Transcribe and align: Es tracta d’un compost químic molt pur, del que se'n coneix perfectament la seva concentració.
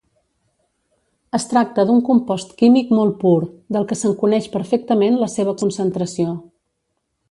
Es 1.39 1.45
tracta 1.51 1.85
d’un 1.91 2.01
compost 2.09 2.57
químic 2.63 2.95
molt 3.01 3.15
pur, 3.27 3.37
del 3.77 3.89
que 3.93 4.01
se'n 4.03 4.19
coneix 4.25 4.51
perfectament 4.59 5.25
la 5.25 5.33
seva 5.39 5.59
concentració. 5.65 6.39